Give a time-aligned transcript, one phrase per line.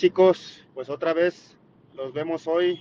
[0.00, 1.58] Chicos, pues otra vez
[1.92, 2.80] los vemos hoy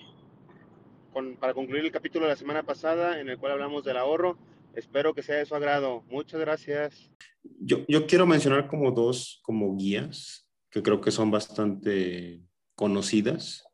[1.42, 4.38] para concluir el capítulo de la semana pasada en el cual hablamos del ahorro.
[4.74, 6.06] Espero que sea de su agrado.
[6.10, 7.12] Muchas gracias.
[7.60, 12.42] Yo, yo quiero mencionar como dos como guías que creo que son bastante
[12.74, 13.66] conocidas.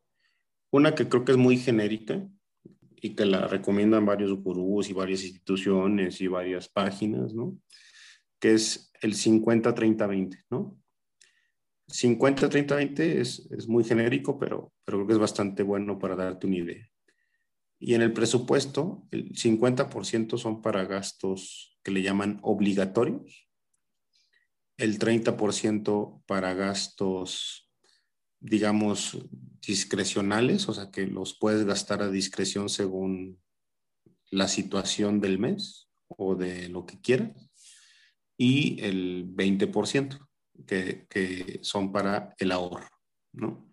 [0.72, 2.28] Una que creo que es muy genérica
[2.96, 7.56] y que la recomiendan varios gurús y varias instituciones y varias páginas, ¿no?
[8.40, 10.76] Que es el 50-30-20, ¿no?
[11.88, 16.56] 50-30-20 es, es, muy genérico, pero, pero creo que es bastante bueno para darte una
[16.56, 16.88] idea.
[17.78, 23.46] Y en el presupuesto, el 50% son para gastos que le llaman obligatorios,
[24.78, 27.70] el 30% para gastos,
[28.40, 29.18] digamos,
[29.66, 33.40] discrecionales, o sea, que los puedes gastar a discreción según
[34.30, 37.50] la situación del mes o de lo que quieras,
[38.36, 40.25] y el 20%
[40.66, 42.88] que, que son para el ahorro,
[43.32, 43.72] ¿no?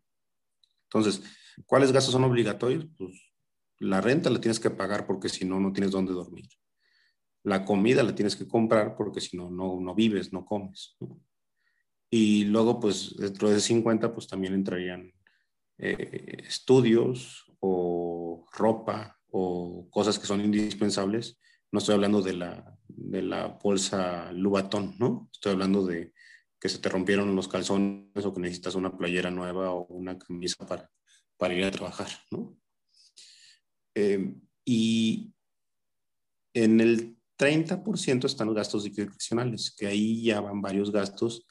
[0.86, 1.24] Entonces,
[1.66, 2.86] ¿cuáles gastos son obligatorios?
[2.98, 3.34] Pues
[3.80, 6.48] la renta la tienes que pagar porque si no, no tienes dónde dormir.
[7.44, 10.96] La comida la tienes que comprar porque si no, no, vives, no comes.
[11.00, 11.20] ¿no?
[12.10, 15.12] Y luego, pues, dentro de 50, pues también entrarían
[15.80, 21.40] eh, estudios o ropa o cosas que son indispensables.
[21.72, 25.30] No estoy hablando de la, de la bolsa Lubatón, ¿no?
[25.34, 26.14] Estoy hablando de
[26.64, 30.66] que se te rompieron los calzones o que necesitas una playera nueva o una camisa
[30.66, 30.90] para,
[31.36, 32.58] para ir a trabajar, ¿no?
[33.94, 34.34] Eh,
[34.64, 35.34] y
[36.54, 41.46] en el 30% están los gastos discrecionales, que ahí ya van varios gastos,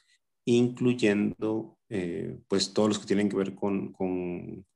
[0.47, 4.67] incluyendo eh, pues todos los que tienen que ver con, con,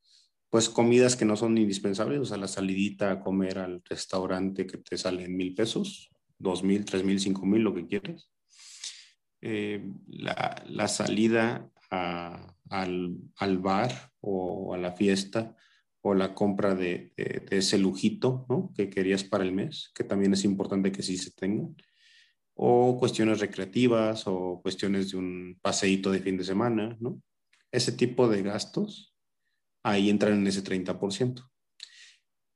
[0.51, 4.77] pues comidas que no son indispensables, o sea, la salidita a comer al restaurante que
[4.77, 8.29] te sale en mil pesos, dos mil, tres mil, cinco mil, lo que quieras.
[9.49, 15.55] Eh, la, salida al, bar o a la fiesta
[16.01, 20.91] o la compra de, ese lujito que querías para el mes, que también es importante
[20.91, 21.77] que sí se tengan,
[22.55, 26.99] o cuestiones recreativas o cuestiones de un paseíto de fin de semana.
[27.71, 29.15] Ese tipo de gastos,
[29.85, 31.49] ahí entran en ese 30%.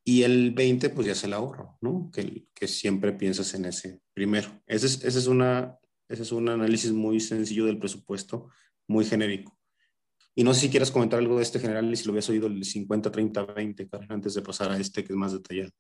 [0.05, 1.78] Y el 20%, pues ya es el ahorro.
[2.12, 4.61] Que, siempre piensas en ese primero.
[4.67, 5.78] Ese es, ese es, una,
[6.10, 8.50] ese es un análisis muy sencillo del presupuesto,
[8.88, 9.56] muy genérico.
[10.34, 12.48] Y no sé si quieres comentar algo de este general y si lo habías oído
[12.48, 15.71] el 50-30-20, Karen, antes de pasar a este que es más detallado.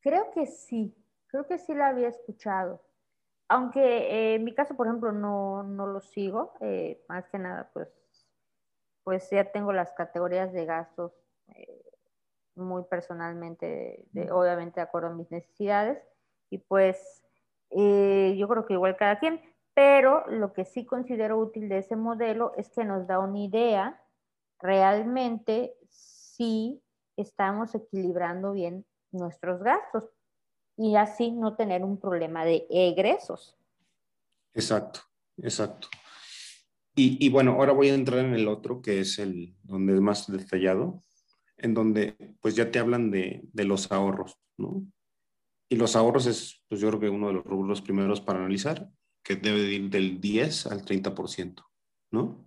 [0.00, 0.94] Creo que sí,
[1.26, 2.86] creo que sí lo había escuchado.
[3.48, 7.68] Aunque eh, en mi caso, por ejemplo, no, no lo sigo, eh, más que nada,
[7.72, 7.88] pues,
[9.02, 11.12] pues ya tengo las categorías de gastos
[11.48, 11.82] eh,
[12.54, 15.98] muy personalmente, de, obviamente de acuerdo a mis necesidades,
[16.48, 17.22] y pues
[17.70, 19.40] yo creo que igual cada quien,
[19.74, 24.00] pero lo que sí considero útil de ese modelo es que nos da una idea
[24.60, 26.80] realmente si
[27.16, 30.04] estamos equilibrando bien nuestros gastos
[30.76, 33.56] y así no tener un problema de egresos.
[34.52, 35.00] Exacto,
[35.38, 35.88] exacto.
[36.96, 40.30] Y, bueno, ahora voy a entrar en el otro, que es el donde es más
[40.30, 41.02] detallado,
[41.56, 44.86] en donde pues ya te hablan de, de los ahorros, ¿no?
[45.68, 48.88] Y los ahorros es, pues yo creo que uno de los rubros primeros para analizar
[49.24, 51.64] que debe ir del 10 al 30%,
[52.12, 52.44] ¿no?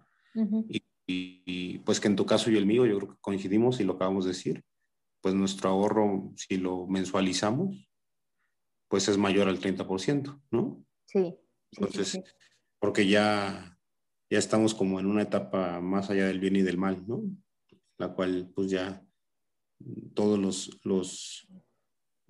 [1.08, 3.94] y, pues que en tu caso y el mío, yo creo que coincidimos y lo
[3.94, 4.64] acabamos de decir,
[5.22, 7.90] pues nuestro ahorro, si lo mensualizamos,
[8.88, 10.86] pues es mayor al 30%, ¿no?
[11.06, 11.36] Sí.
[11.72, 12.20] Entonces,
[12.80, 13.80] porque ya,
[14.30, 17.24] ya estamos como en una etapa más allá del bien y del mal, ¿no?
[17.98, 19.04] La cual pues ya
[20.14, 21.48] todos los, los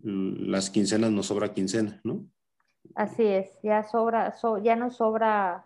[0.04, 2.30] las quincenas nos sobra quincena, ¿no?
[2.96, 4.34] Así es, ya sobra,
[4.64, 5.66] ya no sobra,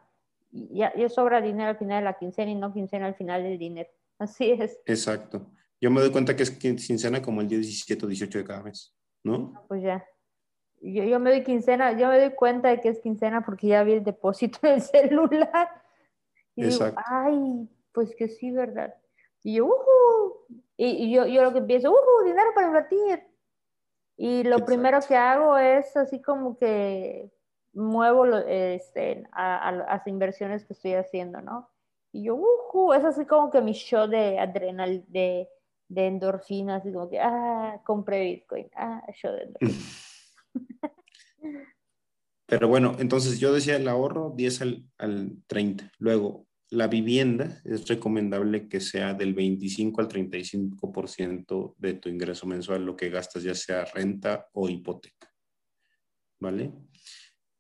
[0.52, 3.58] ya, ya, sobra dinero al final de la quincena y no quincena al final del
[3.58, 3.90] dinero.
[4.20, 4.80] Así es.
[4.86, 5.48] Exacto.
[5.80, 8.62] Yo me doy cuenta que es quincena como el día 17 o 18 de cada
[8.62, 9.66] mes, ¿no?
[9.68, 10.06] Pues ya.
[10.82, 13.84] Yo, yo, me doy quincena, yo me doy cuenta de que es quincena porque ya
[13.84, 15.70] vi el depósito en el celular.
[16.56, 17.02] Y Exacto.
[17.02, 18.94] Digo, ay, pues que sí, ¿verdad?
[19.44, 23.31] Y yo, uh y, y, yo, yo lo que empiezo, uh dinero para invertir.
[24.24, 27.32] Y lo primero que hago es así como que
[27.74, 31.72] muevo este, a, las inversiones que estoy haciendo, ¿no?
[32.12, 35.50] Y yo, uh, es así como que mi show de adrenal, de,
[35.88, 39.86] de endorfina, así como que, ah, compré Bitcoin, ah, show de endorfina.
[42.46, 45.94] Pero bueno, entonces yo decía el ahorro 10 al, al 30.
[45.98, 52.86] Luego, la vivienda es recomendable que sea del 25 al 35% de tu ingreso mensual,
[52.86, 55.30] lo que gastas ya sea renta o hipoteca.
[56.40, 56.72] ¿Vale?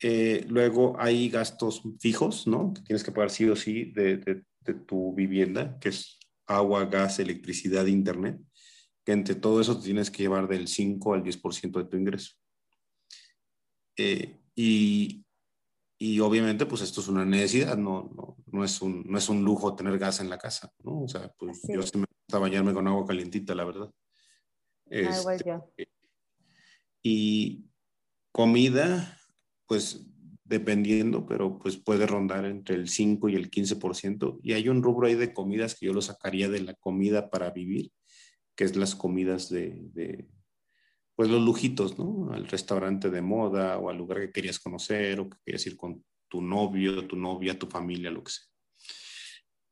[0.01, 2.73] Eh, luego hay gastos fijos, ¿no?
[2.73, 6.17] Que tienes que pagar sí o sí de, de, tu vivienda, que es
[6.47, 8.39] agua, gas, electricidad, internet,
[9.03, 12.35] que entre todo eso tienes que llevar del 5 al 10% de tu ingreso.
[13.97, 15.25] Eh, y,
[16.03, 19.43] y, obviamente, pues esto es una necesidad, no, no, no, es un, no es un
[19.43, 21.03] lujo tener gas en la casa, ¿no?
[21.03, 23.91] O sea, pues yo sí me gusta bañarme con agua calientita, la verdad.
[24.89, 25.85] Ah, igual Este, yo.
[27.03, 27.69] y
[28.31, 29.15] comida,
[29.67, 30.07] pues
[30.43, 34.39] dependiendo, pero pues puede rondar entre el 5 y el 15%.
[34.41, 37.51] Y hay un rubro ahí de comidas que yo lo sacaría de la comida para
[37.51, 37.91] vivir,
[38.55, 40.27] que es las comidas de, de
[41.21, 42.31] pues los lujitos, ¿no?
[42.33, 46.03] Al restaurante de moda o al lugar que querías conocer o que querías ir con
[46.27, 48.43] tu novio, tu novia, tu familia, lo que sea.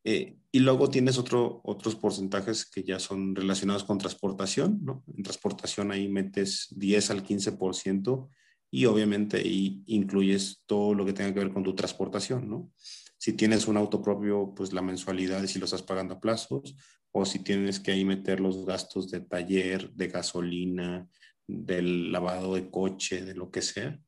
[0.04, 5.04] Eh, y luego tienes otro, otros porcentajes que ya son relacionados con transportación, ¿no?
[5.08, 8.30] En transportación ahí metes 10 al 15%
[8.70, 12.72] y obviamente ahí incluyes todo lo que tenga que ver con tu transportación, ¿no?
[13.18, 16.76] Si tienes un auto propio, pues la mensualidad si lo estás pagando a plazos,
[17.12, 21.10] o si tienes que ahí meter los gastos de taller, de gasolina,
[21.50, 24.00] del lavado de coche, de lo que sea.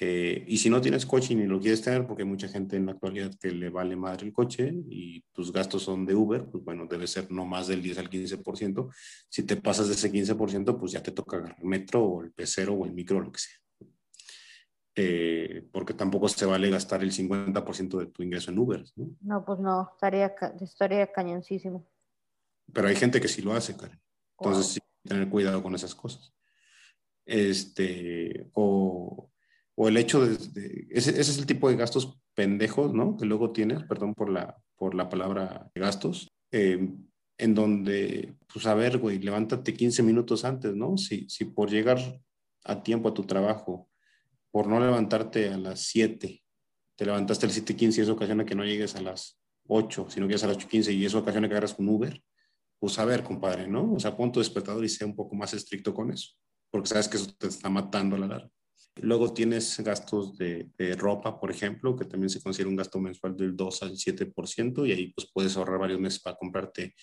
[0.00, 2.76] Eh, y si no tienes coche y ni lo quieres tener, porque hay mucha gente
[2.76, 6.46] en la actualidad que le vale madre el coche y tus gastos son de Uber,
[6.50, 8.92] pues bueno, debe ser no más del 10 al 15%.
[9.28, 12.32] Si te pasas de ese 15%, pues ya te toca agarrar el metro o el
[12.32, 13.54] pecero o el micro, lo que sea.
[14.96, 19.10] Eh, porque tampoco se vale gastar el 50% de tu ingreso en Uber, ¿no?
[19.20, 21.86] No, pues no, estaría, estaría cañoncísimo.
[22.72, 24.00] Pero hay gente que sí lo hace, Karen.
[24.38, 26.32] Entonces, sí, tener cuidado con esas cosas.
[27.26, 29.30] Este, o,
[29.76, 33.16] el hecho de, ese, es el tipo de gastos pendejos, ¿no?
[33.16, 36.88] Que luego tienes, perdón por la, por la palabra gastos, eh,
[37.38, 40.96] en donde, pues a ver, güey, levántate 15 minutos antes, ¿no?
[40.96, 41.98] Si, si por llegar
[42.64, 43.88] a tiempo a tu trabajo,
[44.50, 46.42] por no levantarte a las 7,
[46.96, 50.26] te levantaste a las 7.15 y eso ocasiona que no llegues a las 8, sino
[50.26, 52.22] que llegues a las 8.15 y eso ocasiona que agarras un Uber,
[52.78, 53.94] pues a ver, compadre, ¿no?
[53.94, 56.32] O sea, pon tu despertador y sea un poco más estricto con eso,
[56.74, 58.50] porque sabes que eso te está matando a la larga.
[58.96, 63.36] Luego tienes gastos de, de, ropa, por ejemplo, que también se considera un gasto mensual
[63.36, 66.96] del 2 al 7%, y ahí pues puedes ahorrar varios meses para comprarte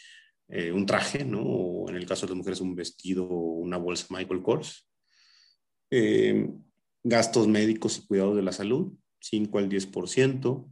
[0.50, 1.42] eh, un traje, ¿no?
[1.42, 4.90] O en el caso de las mujeres, un vestido o una bolsa Michael Kors.
[5.90, 6.50] Eh,
[7.02, 8.92] gastos médicos y cuidados de la salud,
[9.22, 10.70] 5 al 10%.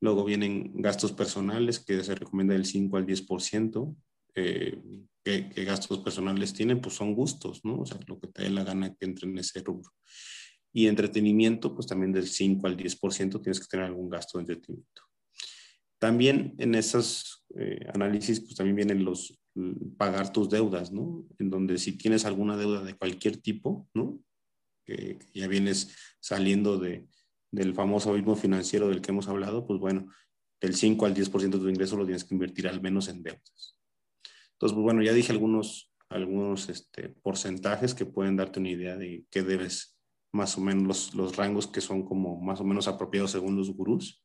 [0.00, 3.94] Luego vienen gastos personales, que se recomienda del 5 al 10%.
[4.34, 4.78] Eh,
[5.24, 6.80] ¿qué, ¿Qué gastos personales tienen?
[6.80, 7.80] Pues son gustos, ¿no?
[7.80, 9.90] O sea, lo que te dé la gana que entre en ese rubro.
[10.72, 15.02] Y entretenimiento, pues también del 5 al 10% tienes que tener algún gasto de entretenimiento.
[15.98, 19.36] También en esos eh, análisis, pues también vienen los
[19.98, 21.26] pagar tus deudas, ¿no?
[21.38, 24.22] En donde si tienes alguna deuda de cualquier tipo, ¿no?
[24.86, 27.06] Que, que ya vienes saliendo de,
[27.50, 30.08] del famoso abismo financiero del que hemos hablado, pues bueno,
[30.60, 33.79] del 5 al 10% de tu ingreso lo tienes que invertir al menos en deudas.
[34.60, 39.24] Entonces, pues bueno, ya dije algunos, algunos este, porcentajes que pueden darte una idea de
[39.30, 39.98] qué debes
[40.32, 43.74] más o menos los, los, rangos que son como más o menos apropiados según los
[43.74, 44.22] gurús.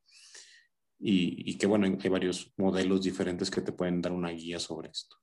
[1.00, 4.90] Y, y, que bueno, hay varios modelos diferentes que te pueden dar una guía sobre
[4.90, 5.16] esto.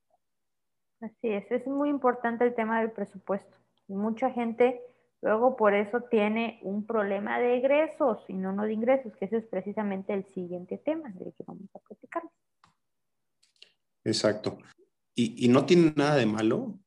[1.02, 3.54] Así es, es muy importante el tema del presupuesto.
[3.88, 4.80] Mucha gente
[5.20, 9.36] luego por eso tiene un problema de egresos y no, no de ingresos, que ese
[9.36, 12.22] es precisamente el siguiente tema del que vamos a platicar.
[14.04, 14.56] Exacto.
[15.14, 16.78] Y, y no tiene nada de malo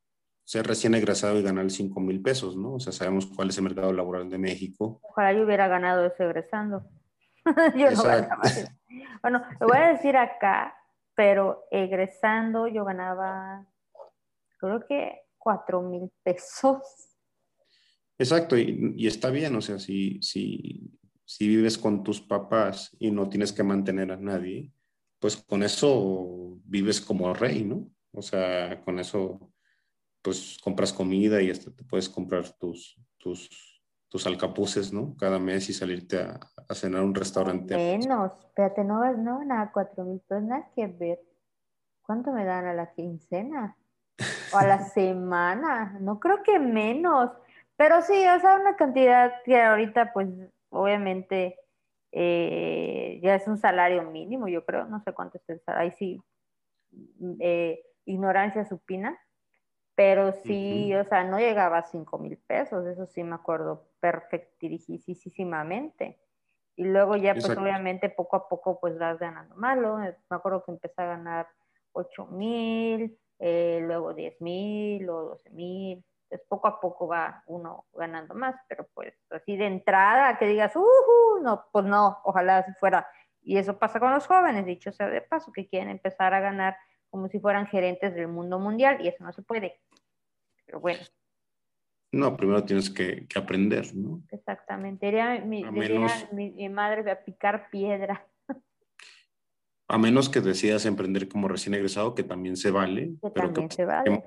[0.45, 2.75] ser recién egresado y ganar 5 mil pesos, ¿no?
[2.75, 4.99] O sea, sabemos cuál es el mercado laboral de México.
[5.01, 6.87] Ojalá yo hubiera ganado eso egresando.
[7.75, 8.67] yo no ganaba eso.
[9.21, 10.77] Bueno, lo voy a decir acá,
[11.15, 13.65] pero egresando yo ganaba,
[14.57, 16.81] creo que 4 mil pesos.
[18.17, 23.11] Exacto, y, y, está bien, o sea, si, si, si vives con tus papás y
[23.11, 24.71] no tienes que mantener a nadie,
[25.19, 27.89] pues con eso vives como rey, ¿no?
[28.15, 29.51] O sea, con eso
[30.21, 35.15] pues compras comida y hasta te puedes comprar tus, tus, tus alcapuces, ¿no?
[35.17, 37.75] Cada mes y salirte a, a cenar a un restaurante.
[37.75, 41.19] Menos, espérate, no, no nada, cuatro mil pesos, nada que ver.
[42.01, 43.77] ¿Cuánto me dan a la quincena?
[44.51, 47.29] O a la semana, no creo que menos,
[47.75, 50.27] pero sí, o sea, una cantidad que ahorita pues
[50.69, 51.59] obviamente
[52.11, 55.97] eh, ya es un salario mínimo, yo creo, no sé cuánto es el salario, ahí
[55.97, 56.21] sí,
[57.39, 59.17] eh, ignorancia supina,
[59.95, 61.05] pero sí, uh -huh.
[61.05, 66.19] o sea, no llegaba a 5 mil pesos, eso sí me acuerdo perfectísimamente.
[66.75, 67.63] Y luego ya, pues Exacto.
[67.63, 69.97] obviamente poco a poco pues vas ganando malo.
[69.97, 71.47] Me acuerdo que empecé a ganar
[71.93, 76.03] 8 mil, eh, luego 10 mil o 12 mil.
[76.23, 80.75] Entonces poco a poco va uno ganando más, pero pues así de entrada que digas,
[80.75, 83.07] uh, -huh, no, pues no, ojalá si fuera.
[83.41, 86.75] Y eso pasa con los jóvenes, dicho sea de paso, que quieren empezar a ganar
[87.15, 89.79] como si fueran gerentes del mundo mundial y eso no se puede.
[90.65, 90.99] Pero bueno.
[92.11, 94.21] No, primero tienes que, aprender, ¿no?
[94.31, 95.07] Exactamente.
[95.07, 98.27] Iría mi, mi, madre a picar piedra.
[99.87, 103.13] A menos que decidas emprender como recién egresado, que también se vale.
[103.21, 104.23] Que pero también se vale.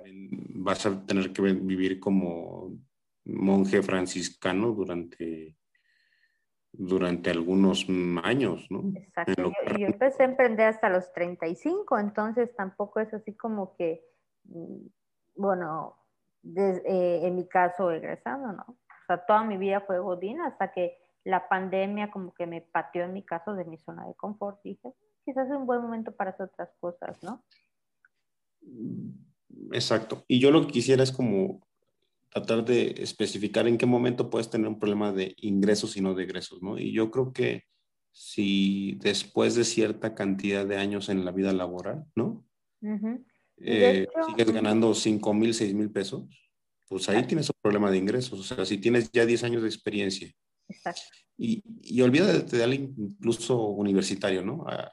[0.54, 2.73] vas a tener que vivir como
[3.26, 5.57] monje franciscano durante,
[6.73, 7.87] durante algunos
[8.23, 8.83] años, ¿no?
[8.97, 9.53] Exacto.
[9.79, 14.05] Yo, empecé a emprender hasta los 35, entonces tampoco es así como que,
[14.45, 14.87] mm,
[15.37, 15.97] bueno,
[16.57, 18.65] eh, en mi caso egresando, ¿no?
[18.69, 23.05] O sea, toda mi vida fue Godín hasta que la pandemia como que me pateó
[23.05, 24.61] en mi caso de mi zona de confort.
[24.63, 24.95] Dije,
[25.25, 27.43] quizás es un buen momento para hacer otras cosas, ¿no?
[29.73, 30.25] Exacto.
[30.29, 31.61] Y yo lo que quisiera es como
[32.31, 36.25] tratar de especificar en qué momento puedes tener un problema de ingresos y no de
[36.25, 36.79] egresos, ¿no?
[36.79, 37.65] Y yo creo que
[38.13, 42.45] si después de cierta cantidad de años en la vida laboral, ¿no?
[43.61, 46.25] Eh, sigues ganando 5 mil, 6 mil pesos,
[46.89, 48.39] pues ahí tienes un problema de ingresos.
[48.39, 50.33] O sea, si tienes ya 10 años de experiencia.
[50.69, 51.03] Exacto.
[51.37, 54.65] Y, y olvídate de alguien incluso universitario, ¿no?
[54.69, 54.91] Ah,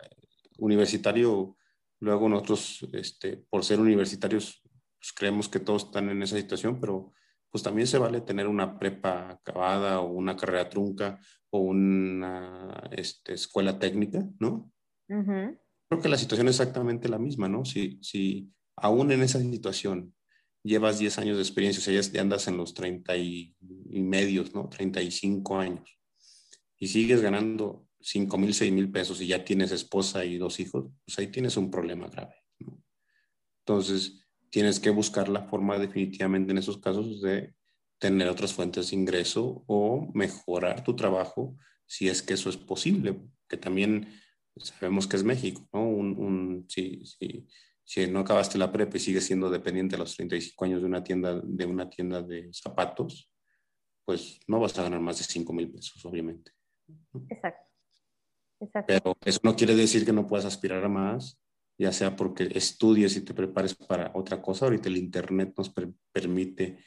[0.58, 1.58] universitario,
[2.00, 4.62] luego nosotros, este, por ser universitarios,
[5.00, 7.14] pues creemos que todos están en esa situación, pero
[7.56, 11.22] pues también se vale tener una prepa acabada o una carrera trunca
[11.52, 14.74] o una este, escuela técnica, ¿no?
[15.08, 17.64] Creo que la situación es exactamente la misma, ¿no?
[17.64, 20.14] Si, si aún en esa situación
[20.64, 23.56] llevas 10 años de experiencia, o sea, ya andas en los 30 y,
[23.90, 24.68] y medios, ¿no?
[24.68, 25.98] 35 años,
[26.78, 30.92] y sigues ganando 5 mil, 6 mil pesos y ya tienes esposa y dos hijos,
[31.06, 32.84] pues ahí tienes un problema grave, ¿no?
[33.66, 34.25] Entonces,
[34.56, 37.54] tienes que buscar la forma definitivamente en esos casos de
[38.00, 43.20] tener otras fuentes de ingreso o mejorar tu trabajo si es que eso es posible,
[43.50, 44.08] que también
[44.56, 45.84] sabemos que es México, ¿no?
[45.90, 47.46] Un, si, si,
[47.84, 51.04] si, no acabaste la prepa y sigues siendo dependiente a los 35 años de una
[51.04, 53.30] tienda de, una tienda de zapatos,
[54.06, 56.54] pues no vas a ganar más de 5 mil pesos, obviamente.
[57.30, 57.68] Exacto.
[58.62, 58.86] Exacto.
[58.88, 61.45] Pero eso no quiere decir que no puedas aspirar a más
[61.78, 64.66] ya sea porque estudies y te prepares para otra cosa.
[64.66, 65.74] Ahorita el Internet nos
[66.12, 66.78] permite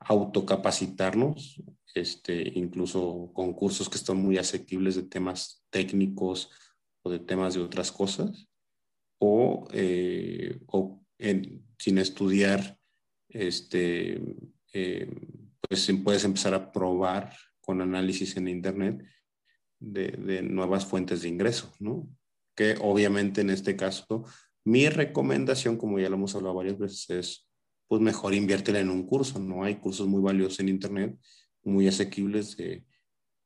[0.00, 1.62] autocapacitarnos,
[1.94, 6.50] este, incluso con cursos que están muy asequibles de temas técnicos
[7.02, 8.48] o de temas de otras cosas,
[9.18, 10.58] o, eh,
[11.78, 12.78] sin estudiar,
[13.28, 14.20] este,
[14.72, 15.08] eh,
[15.60, 19.04] pues puedes empezar a probar con análisis en Internet
[19.78, 22.08] de, de nuevas fuentes de ingreso, ¿no?
[22.54, 24.24] Que obviamente en este caso
[24.64, 27.48] mi recomendación, como ya lo hemos hablado varias veces, es
[27.88, 29.64] pues mejor inviértela en un curso, ¿no?
[29.64, 31.16] Hay cursos muy valiosos en internet,
[31.62, 32.84] muy asequibles de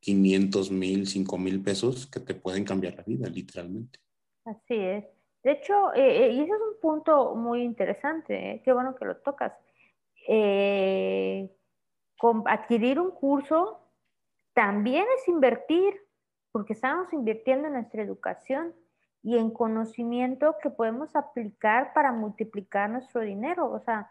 [0.00, 3.98] 500 mil, 5 mil pesos que te pueden cambiar la vida, literalmente.
[4.44, 5.04] Así es.
[5.42, 8.62] De hecho, eh, eh, y ese es un punto muy interesante, ¿eh?
[8.64, 9.52] qué bueno que lo tocas.
[12.46, 13.80] adquirir un curso
[14.54, 15.94] también es invertir,
[16.52, 18.74] porque estamos invirtiendo en nuestra educación
[19.26, 23.72] y en conocimiento que podemos aplicar para multiplicar nuestro dinero.
[23.72, 24.08] O sea,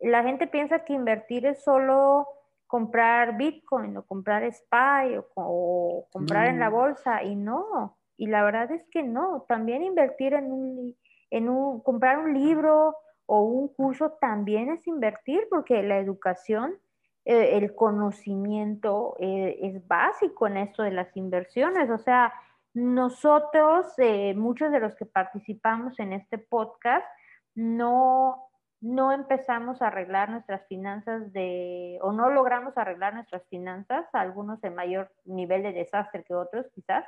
[0.00, 2.26] la gente piensa que invertir es solo
[2.66, 7.98] comprar Bitcoin o comprar SPY o, comprar en la bolsa y no.
[8.16, 9.44] Y la verdad es que no.
[9.46, 10.96] También invertir en un,
[11.28, 12.96] en un, comprar un libro
[13.26, 16.78] o un curso también es invertir porque la educación,
[17.26, 21.90] eh, el conocimiento eh, es básico en esto de las inversiones.
[21.90, 22.32] O sea,
[22.76, 27.06] nosotros, eh, muchos de los que participamos en este podcast,
[27.54, 28.50] no,
[28.82, 34.74] no empezamos a arreglar nuestras finanzas de, o no logramos arreglar nuestras finanzas, algunos en
[34.74, 37.06] mayor nivel de desastre que otros quizás,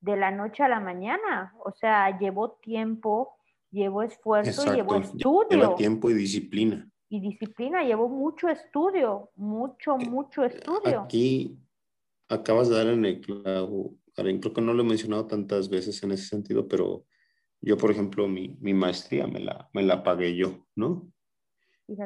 [0.00, 1.54] de la noche a la mañana.
[1.64, 3.34] O sea, llevó tiempo,
[3.70, 5.48] llevó esfuerzo, llevó estudio.
[5.48, 6.86] Lleva tiempo y disciplina.
[7.08, 11.00] Y disciplina, llevó mucho estudio, mucho, eh, mucho estudio.
[11.00, 11.58] Aquí
[12.28, 16.12] acabas de dar en el clavo creo que no lo he mencionado tantas veces en
[16.12, 17.06] ese sentido, pero
[17.60, 21.12] yo, por ejemplo, mi, mi maestría me la, me la pagué yo, ¿no?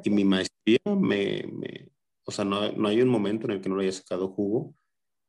[0.03, 1.91] Y mi maestría me, me
[2.25, 4.75] o sea, no, no, hay un momento en el que no le haya sacado jugo,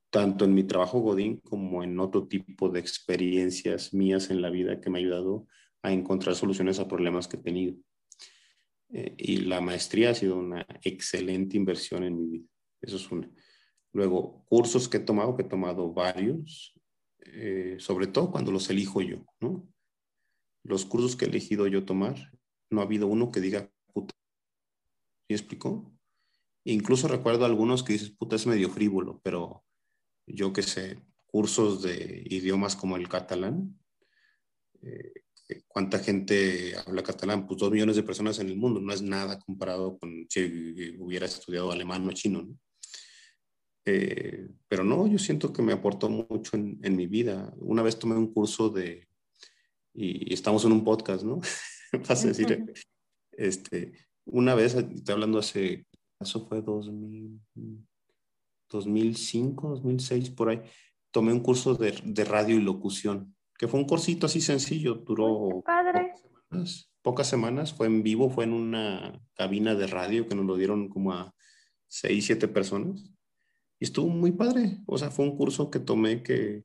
[0.10, 4.82] tanto en mi trabajo Godín como en otro tipo de experiencias mías en la vida
[4.82, 5.48] que me ha ayudado
[5.84, 7.76] a encontrar soluciones a problemas que he tenido.
[8.90, 12.48] Eh, y la maestría ha sido una excelente inversión en mi vida.
[12.82, 13.30] Eso es una.
[13.94, 16.74] Luego, cursos que he tomado, que he tomado varios,
[17.20, 19.68] eh, sobre todo cuando los elijo yo, ¿no?
[20.64, 22.32] Los cursos que he elegido yo tomar,
[22.70, 24.14] no ha habido uno que diga puta.
[25.28, 25.92] ¿Sí explicó?
[26.66, 29.64] Incluso recuerdo algunos que dices, puta, es medio frívolo, pero
[30.28, 33.80] yo qué sé, cursos de idiomas como el catalán,
[34.82, 35.14] eh,
[35.68, 37.48] ¿Cuánta gente habla catalán?
[37.48, 41.40] Pues dos millones de personas en el mundo, no es nada comparado con si hubieras
[41.40, 42.60] estudiado alemán o chino, ¿no?
[43.90, 47.54] Eh, pero no, yo siento que me aportó mucho en, en, mi vida.
[47.60, 49.08] Una vez tomé un curso de,
[49.94, 51.40] y, estamos en un podcast, ¿no?
[52.10, 52.66] Vas a decir,
[53.32, 53.94] este,
[54.26, 55.88] una vez, estoy hablando hace,
[56.20, 57.40] eso fue 2000,
[58.70, 60.62] 2005, 2006, por ahí,
[61.10, 65.62] tomé un curso de, de radio y locución, que fue un cursito así sencillo, duró
[65.66, 66.12] padre.
[66.12, 70.46] Pocas, semanas, pocas semanas, fue en vivo, fue en una cabina de radio que nos
[70.46, 71.34] lo dieron como a
[71.88, 73.17] seis, siete personas.
[73.80, 76.64] Y estuvo muy padre, o sea, fue un curso que tomé que,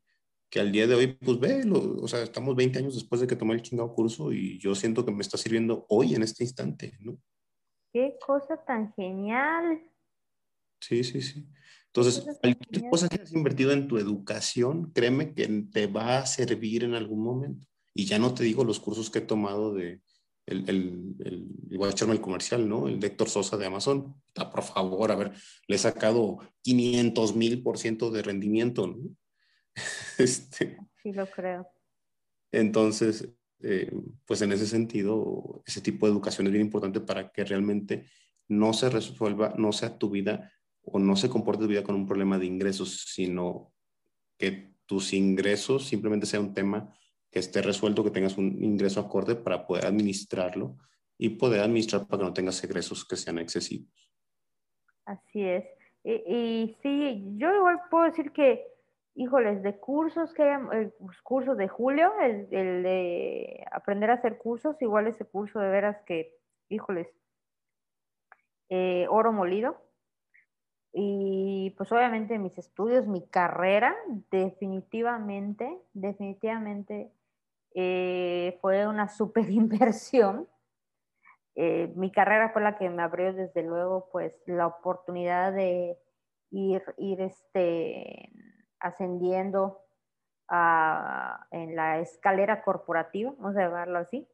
[0.50, 3.36] que al día de hoy, pues ve, o sea, estamos 20 años después de que
[3.36, 6.96] tomé el chingado curso y yo siento que me está sirviendo hoy en este instante,
[7.00, 7.18] ¿no?
[7.92, 9.82] Qué cosa tan genial.
[10.80, 11.46] Sí, sí, sí.
[11.86, 16.84] Entonces, cualquier cosa que hayas invertido en tu educación, créeme que te va a servir
[16.84, 17.66] en algún momento.
[17.94, 20.00] Y ya no te digo los cursos que he tomado de,
[20.46, 21.46] el, el, el,
[21.76, 22.88] voy a echarme el comercial, ¿no?
[22.88, 24.14] El de Héctor Sosa de Amazon.
[24.36, 25.32] Ah, por favor, a ver,
[25.66, 28.98] le he sacado 500 mil por ciento de rendimiento, ¿no?
[30.18, 31.66] este, sí, lo creo.
[32.50, 33.28] Entonces,
[33.60, 33.92] eh,
[34.26, 38.06] pues en ese sentido, ese tipo de educación es bien importante para que realmente
[38.48, 42.06] no se resuelva, no sea tu vida o no se comporte tu vida con un
[42.06, 43.72] problema de ingresos, sino
[44.36, 46.92] que tus ingresos simplemente sea un tema
[47.32, 50.76] que esté resuelto, que tengas un ingreso acorde para poder administrarlo
[51.16, 54.12] y poder administrar para que no tengas egresos que sean excesivos.
[55.06, 55.64] Así es.
[56.04, 58.66] Y, y sí, yo igual puedo decir que,
[59.14, 64.36] híjoles, de cursos que hay, el curso de Julio, el, el de aprender a hacer
[64.36, 66.36] cursos, igual ese curso de veras que,
[66.68, 67.08] híjoles,
[68.68, 69.80] eh, oro molido,
[70.92, 73.96] y pues obviamente mis estudios, mi carrera,
[74.30, 77.10] definitivamente, definitivamente
[77.74, 80.48] eh, fue una super inversión.
[81.54, 85.98] Eh, mi carrera fue la que me abrió desde luego pues la oportunidad de
[86.50, 88.32] ir, ir este,
[88.80, 89.82] ascendiendo
[90.48, 94.28] a, en la escalera corporativa, vamos a llamarlo así.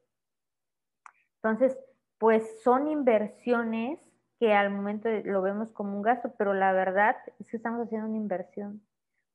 [1.36, 1.78] Entonces,
[2.18, 4.00] pues son inversiones
[4.38, 8.08] que al momento lo vemos como un gasto, pero la verdad es que estamos haciendo
[8.08, 8.82] una inversión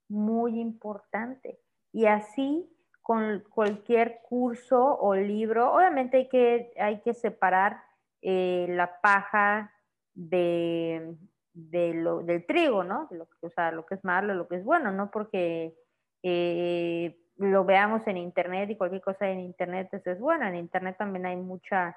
[0.09, 1.59] muy importante.
[1.91, 2.69] Y así
[3.03, 7.83] con cualquier curso o libro, obviamente hay que, hay que separar
[8.21, 9.71] eh, la paja
[10.15, 11.15] de,
[11.53, 13.07] lo, del trigo, ¿no?
[13.11, 15.75] Lo, o sea, lo que es malo, lo que es bueno, no porque
[16.23, 20.47] eh, lo veamos en internet y cualquier cosa en internet es bueno.
[20.47, 21.95] En internet también hay mucha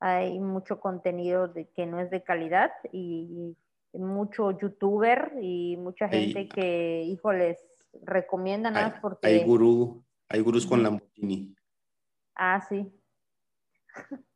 [0.00, 3.56] hay mucho contenido de, que no es de calidad y,
[3.92, 7.56] mucho youtuber y mucha gente que, híjoles,
[8.02, 9.26] recomiendan más porque...
[9.26, 11.54] Hay gurú, hay gurús con Lamborghini.
[12.34, 12.92] Ah, sí.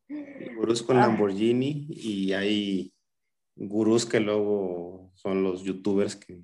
[0.09, 1.07] Hay gurús con ah.
[1.07, 2.95] Lamborghini y hay
[3.57, 6.43] gurús que luego son los youtubers que,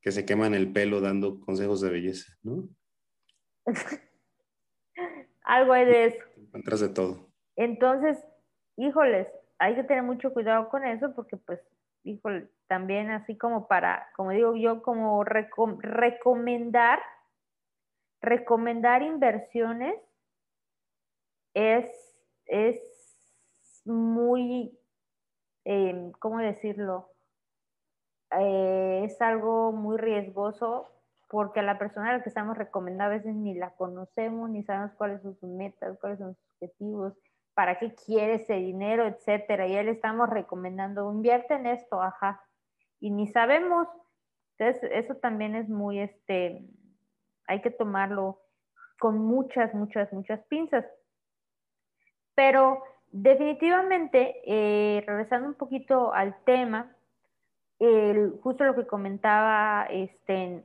[0.00, 2.68] que se queman el pelo dando consejos de belleza, ¿no?
[5.42, 6.24] Algo hay de eso.
[6.36, 7.28] Encuentras de todo.
[7.56, 8.18] Entonces,
[8.76, 11.60] híjoles, hay que tener mucho cuidado con eso porque pues,
[12.04, 17.00] híjole, también así como para, como digo yo, como recomendar,
[18.20, 19.96] recomendar inversiones
[21.54, 21.86] es,
[22.46, 22.80] es
[23.84, 24.78] muy,
[25.64, 27.10] eh, ¿cómo decirlo?
[28.38, 30.90] Eh, es algo muy riesgoso
[31.28, 34.62] porque a la persona a la que estamos recomendando a veces ni la conocemos, ni
[34.62, 37.14] sabemos cuáles son sus metas, cuáles son sus objetivos,
[37.54, 39.66] para qué quiere ese dinero, etcétera.
[39.66, 42.42] Y él estamos recomendando, invierte en esto, ajá.
[43.00, 43.88] Y ni sabemos.
[44.58, 46.66] Entonces, eso también es muy, este,
[47.46, 48.40] hay que tomarlo
[48.98, 50.84] con muchas, muchas, muchas pinzas.
[52.34, 56.92] Pero definitivamente, eh, regresando un poquito al tema,
[58.42, 60.64] justo lo que comentaba este,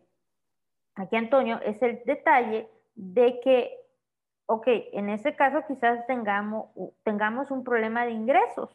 [0.95, 3.81] aquí Antonio, es el detalle de que
[4.51, 6.69] ok, en ese caso quizás tengamos,
[7.03, 8.69] tengamos un problema de ingresos,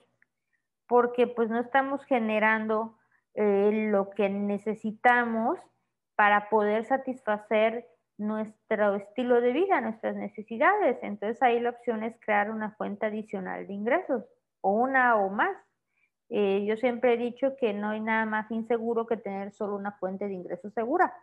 [0.86, 2.96] porque pues no estamos generando
[3.34, 5.58] eh, lo que necesitamos
[6.14, 7.86] para poder satisfacer
[8.18, 10.98] nuestro estilo de vida, nuestras necesidades.
[11.02, 14.24] Entonces ahí la opción es crear una fuente adicional de ingresos
[14.60, 15.56] o una o más.
[16.28, 19.92] Eh, yo siempre he dicho que no hay nada más inseguro que tener solo una
[19.92, 21.14] fuente de ingresos segura,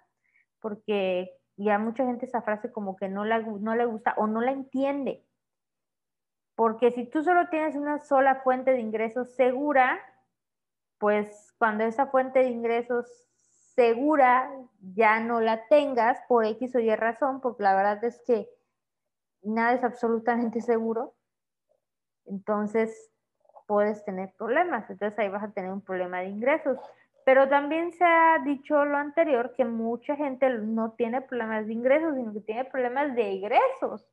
[0.61, 4.27] porque y a mucha gente esa frase como que no, la, no le gusta o
[4.27, 5.23] no la entiende.
[6.55, 9.99] Porque si tú solo tienes una sola fuente de ingresos segura,
[10.97, 13.05] pues cuando esa fuente de ingresos
[13.75, 14.51] segura
[14.95, 18.49] ya no la tengas por X o Y razón, porque la verdad es que
[19.41, 21.13] nada es absolutamente seguro,
[22.25, 23.11] entonces
[23.67, 24.89] puedes tener problemas.
[24.89, 26.77] Entonces ahí vas a tener un problema de ingresos.
[27.25, 32.15] Pero también se ha dicho lo anterior que mucha gente no tiene problemas de ingresos,
[32.15, 34.05] sino que tiene problemas de egresos.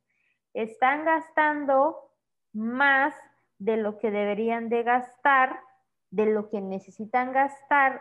[0.54, 2.10] Están gastando
[2.52, 3.14] más
[3.58, 5.60] de lo que deberían de gastar,
[6.10, 8.00] de lo que necesitan gastar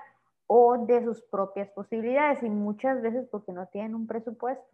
[0.51, 4.65] o de sus propias posibilidades y muchas veces porque no tienen un presupuesto.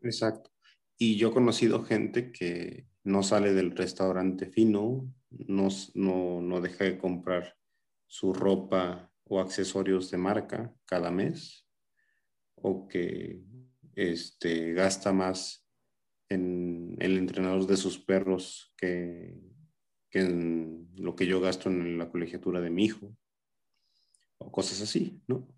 [0.00, 0.50] Exacto.
[0.96, 6.84] Y yo he conocido gente que no sale del restaurante fino, no, no, no deja
[6.84, 7.54] de comprar
[8.06, 11.68] su ropa o accesorios de marca cada mes,
[12.54, 13.42] o que
[13.94, 15.68] este, gasta más
[16.30, 19.38] en el entrenador de sus perros que,
[20.08, 23.14] que en lo que yo gasto en la colegiatura de mi hijo,
[24.44, 25.48] o cosas así, ¿no?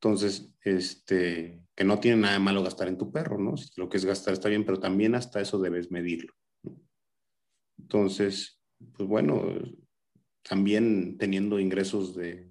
[0.00, 3.56] Entonces, este, que no tiene nada de malo gastar en tu perro, ¿no?
[3.56, 6.32] Si lo que es gastar está bien, pero también hasta eso debes medirlo.
[7.78, 8.62] Entonces,
[8.96, 9.42] pues bueno,
[10.42, 12.50] también teniendo ingresos de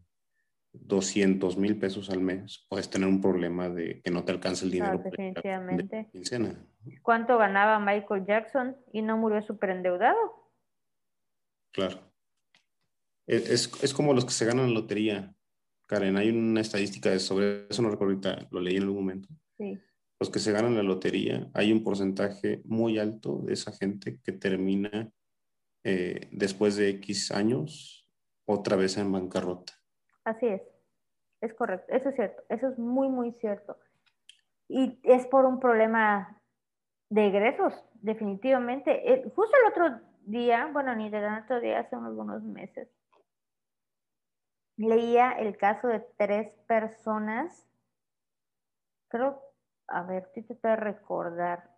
[0.74, 4.72] 200 mil pesos al mes, puedes tener un problema de que no te alcance el
[4.72, 5.02] dinero.
[5.04, 6.10] definitivamente.
[7.02, 10.18] ¿Cuánto ganaba Michael Jackson y no murió súper endeudado?
[11.72, 12.09] Claro.
[13.30, 15.36] Es, es, como los que se ganan la lotería.
[15.86, 19.30] Karen, hay una estadística de sobre eso, no recuerdo ahorita, lo leí en algún momento.
[19.56, 19.80] Sí.
[20.20, 24.32] Los que se ganan la lotería, hay un porcentaje muy alto de esa gente que
[24.32, 25.12] termina
[25.84, 28.10] eh, después de X años
[28.46, 29.74] otra vez en bancarrota.
[30.24, 30.62] Así es,
[31.42, 33.78] es correcto, eso es cierto, eso es muy, muy cierto.
[34.68, 36.42] Y es por un problema
[37.10, 39.14] de egresos, definitivamente.
[39.14, 42.88] Eh, justo el otro día, bueno, ni de otro día, hace algunos meses,
[44.80, 47.68] leía el caso de tres personas,
[49.10, 49.42] creo,
[49.88, 51.70] a ver, si te puedo recordar,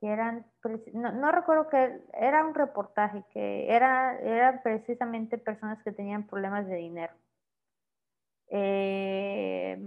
[0.00, 0.44] que eran,
[0.92, 6.76] no, recuerdo que era un reportaje, que era, eran precisamente personas que tenían problemas de
[6.76, 7.14] dinero.
[8.48, 9.78] Eh,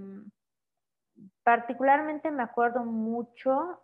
[1.43, 3.81] particularmente me acuerdo mucho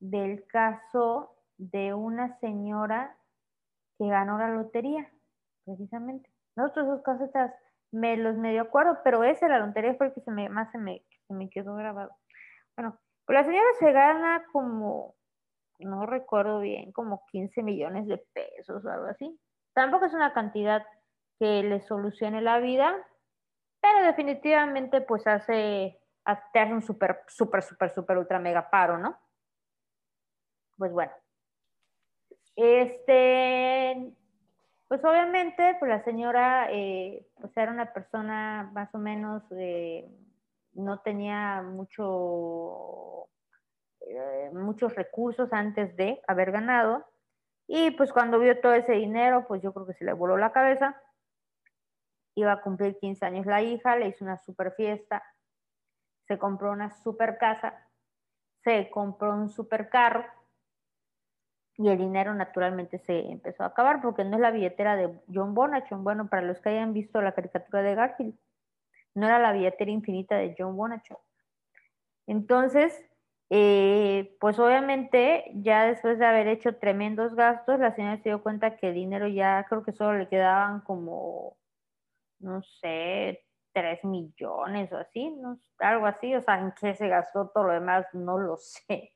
[0.00, 3.16] del caso de una señora
[3.98, 5.10] que ganó la lotería,
[5.64, 6.37] precisamente.
[6.58, 7.30] Nosotros esos casos
[7.92, 9.46] me los medio acuerdo, pero ese,
[9.96, 12.10] fue el que se me, más se me, se me quedó grabado.
[12.76, 15.14] Bueno, pues la señora se gana como
[15.78, 19.38] no recuerdo bien, como 15 millones de pesos o algo así.
[19.72, 20.84] Tampoco es una cantidad
[21.38, 22.92] que le solucione la vida,
[23.80, 26.00] pero definitivamente pues hace,
[26.52, 29.16] te hace un súper, súper, súper, súper, ultra mega paro, ¿no?
[30.76, 31.12] Pues bueno.
[32.56, 33.77] Este,
[34.88, 40.10] pues obviamente, pues la señora, eh, pues era una persona más o menos, eh,
[40.72, 43.28] no tenía mucho
[44.00, 47.04] eh, muchos recursos antes de haber ganado.
[47.66, 50.52] Y pues cuando vio todo ese dinero, pues yo creo que se le voló la
[50.52, 50.98] cabeza.
[52.34, 55.22] Iba a cumplir 15 años la hija, le hizo una super fiesta,
[56.26, 57.86] se compró una super casa,
[58.64, 60.37] se compró un super carro
[61.78, 65.54] y el dinero naturalmente se empezó a acabar porque no es la billetera de John
[65.54, 66.02] Bonachon.
[66.02, 68.34] Bueno, para los que hayan visto la caricatura de Garfield,
[69.14, 71.18] no era la billetera infinita de John Bonachon.
[72.26, 73.00] Entonces,
[73.50, 78.76] eh, pues obviamente ya después de haber hecho tremendos gastos, la señora se dio cuenta
[78.76, 81.56] que el dinero ya creo que solo le quedaban como,
[82.40, 83.44] no sé,
[83.78, 87.72] tres millones o así, no, algo así, o sea, en qué se gastó todo lo
[87.72, 89.12] demás, no lo sé.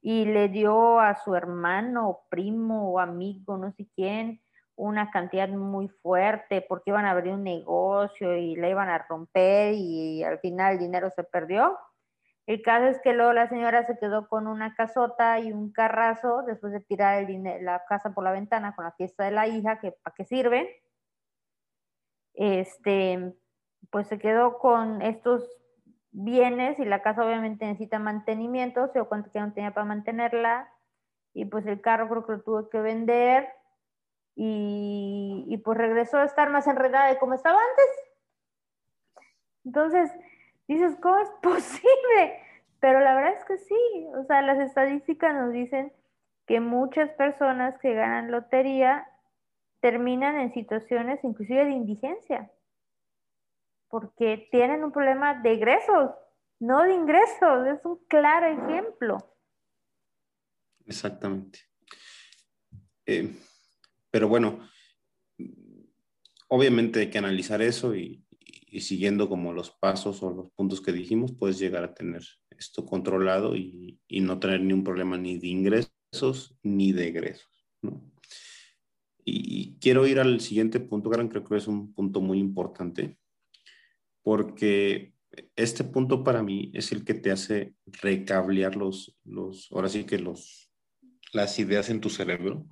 [0.00, 4.40] Y le dio a su hermano, primo o amigo, no sé quién,
[4.76, 9.74] una cantidad muy fuerte porque iban a abrir un negocio y la iban a romper
[9.74, 11.76] y al final el dinero se perdió
[12.48, 16.44] el caso es que luego la señora se quedó con una casota y un carrazo
[16.46, 19.78] después de tirar el la casa por la ventana con la fiesta de la hija,
[19.80, 20.82] que para qué sirve.
[22.32, 23.34] Este,
[23.90, 25.48] pues se quedó con estos
[26.10, 30.68] bienes y la casa obviamente necesita mantenimiento, se dio cuenta que no tenía para mantenerla
[31.34, 33.48] y pues el carro creo que lo tuvo que vender
[34.40, 39.26] y, pues regresó a estar más enredada de como estaba antes.
[39.64, 40.12] Entonces,
[40.68, 42.40] dices, ¿cómo es posible?
[42.78, 45.92] Pero la verdad es que sí, o sea, las estadísticas nos dicen
[46.46, 49.08] que muchas personas que ganan lotería
[49.80, 52.50] terminan en situaciones inclusive de indigencia,
[53.88, 56.10] porque tienen un problema de egresos,
[56.60, 59.18] no de ingresos, es un claro ejemplo.
[60.86, 61.60] Exactamente.
[63.06, 63.34] Eh,
[64.10, 64.68] pero bueno,
[66.48, 68.24] obviamente hay que analizar eso y,
[68.70, 72.84] y siguiendo como los pasos o los puntos que dijimos, puedes llegar a tener esto
[72.84, 77.48] controlado y, no tener ni un problema ni de ingresos ni de egresos.
[77.82, 78.02] ¿no?
[79.24, 83.18] Y, quiero ir al siguiente punto, Gran, creo que es un punto muy importante,
[84.28, 85.14] porque
[85.56, 90.18] este punto para mí es el que te hace recablear los, los ahora sí que
[90.18, 90.70] los,
[91.32, 92.66] las ideas en tu cerebro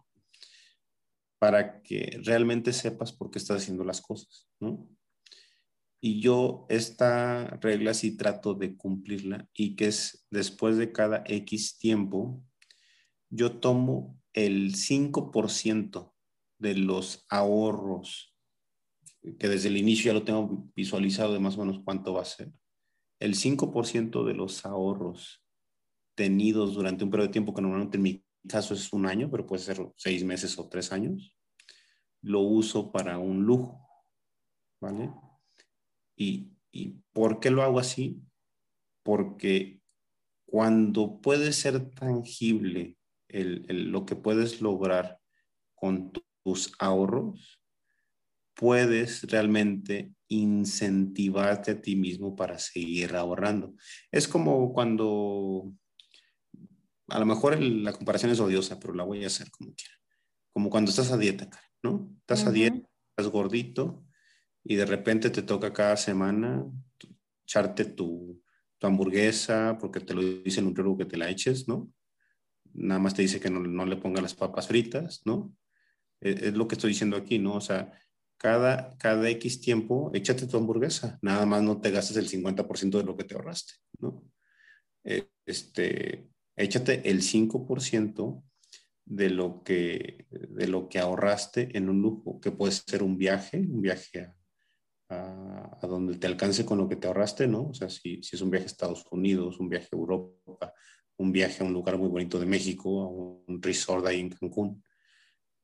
[1.38, 4.87] para que realmente sepas por qué estás haciendo las cosas, ¿no?
[5.99, 11.79] Y yo esta regla sí trato de cumplirla y que es después de cada X
[11.79, 12.45] tiempo,
[13.31, 16.12] yo tomo el 5%
[16.59, 18.36] de los ahorros,
[19.39, 22.27] que desde el inicio ya lo tengo visualizado de más o menos cuánto va a
[22.27, 22.53] ser,
[23.19, 25.43] el 5% de los ahorros
[26.15, 29.47] tenidos durante un periodo de tiempo, que normalmente en mi caso es un año, pero
[29.47, 31.37] puede ser seis meses o tres años,
[32.23, 33.87] lo uso para un lujo,
[34.81, 35.12] ¿vale?
[36.17, 38.23] ¿Y, y por qué lo hago así?
[39.03, 39.81] Porque
[40.47, 42.97] cuando puede ser tangible
[43.29, 45.21] el, lo que puedes lograr
[45.75, 47.61] con tu, tus ahorros,
[48.57, 53.75] puedes realmente incentivarte a ti mismo para seguir ahorrando.
[54.11, 55.73] Es como cuando,
[57.09, 59.95] a lo mejor la comparación es odiosa, pero la voy a hacer como quiera.
[60.53, 61.51] Como cuando estás a dieta,
[61.83, 62.11] ¿no?
[62.21, 64.03] Estás a dieta, estás gordito
[64.64, 66.64] y de repente te toca cada semana
[67.45, 68.42] echarte tu,
[68.79, 71.92] tu hamburguesa porque te lo dice el nutriólogo que te la eches, ¿no?
[72.73, 75.55] Nada más te dice que no, no le ponga las papas fritas, ¿no?
[76.21, 77.55] Es, lo que estoy diciendo aquí, ¿no?
[77.55, 77.92] O sea,
[78.38, 83.05] cada, cada X tiempo, échate tu hamburguesa, nada más no te gastes el 50% de
[83.05, 84.22] lo que te ahorraste, ¿no?
[85.05, 88.42] Eh, este, échate el 5%
[89.05, 93.59] de lo, que, de lo que ahorraste en un lujo, que puede ser un viaje,
[93.59, 94.33] un viaje
[95.09, 97.68] a, a, donde te alcance con lo que te ahorraste, ¿no?
[97.68, 100.75] O sea, si, si, es un viaje a Estados Unidos, un viaje a Europa,
[101.18, 104.83] un viaje a un lugar muy bonito de México, a un resort ahí en Cancún,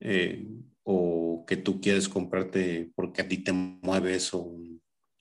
[0.01, 0.47] eh,
[0.85, 4.57] o que tú quieres comprarte porque a ti te mueves o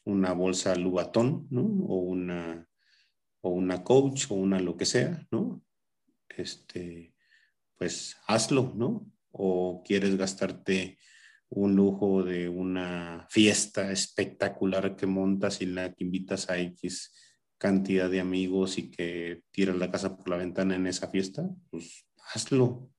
[0.05, 1.61] una bolsa Lubatón, ¿no?
[1.61, 2.67] O una,
[3.41, 5.63] o una coach o una lo que sea, ¿no?
[6.29, 7.13] Este,
[7.77, 9.11] pues hazlo, ¿no?
[9.31, 10.97] O quieres gastarte
[11.49, 17.13] un lujo de una fiesta espectacular que montas y la que invitas a X
[17.57, 22.07] cantidad de amigos y que tiras la casa por la ventana en esa fiesta, pues
[22.33, 22.89] hazlo,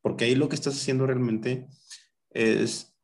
[0.00, 1.66] porque ahí lo que estás haciendo realmente
[2.30, 2.94] es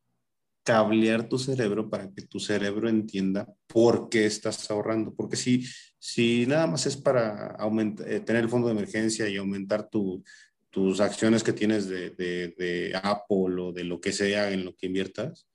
[0.65, 5.15] cablear tu cerebro para que tu cerebro entienda por qué estás ahorrando.
[5.15, 5.65] Porque si,
[5.99, 11.01] si nada más es para aumentar, eh, tener el fondo de emergencia y aumentar tus
[11.01, 15.47] acciones que tienes de, de, Apple o de lo que sea en lo que inviertas,